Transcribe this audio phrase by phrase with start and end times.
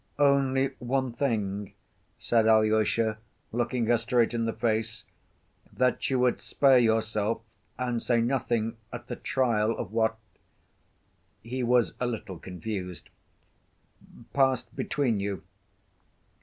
[0.17, 1.73] "Only one thing,"
[2.17, 3.19] said Alyosha,
[3.51, 5.03] looking her straight in the face,
[5.71, 7.41] "that you would spare yourself
[7.77, 10.17] and say nothing at the trial of what"
[11.43, 13.11] (he was a little confused)"...
[14.33, 15.43] passed between you